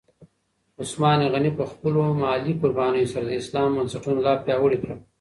عثمان 0.81 1.19
غني 1.33 1.51
په 1.57 1.63
خپلو 1.71 2.01
مالي 2.21 2.53
قربانیو 2.61 3.11
سره 3.13 3.23
د 3.27 3.31
اسلام 3.41 3.69
بنسټونه 3.77 4.19
لا 4.27 4.33
پیاوړي 4.45 4.77
کړل. 4.83 4.99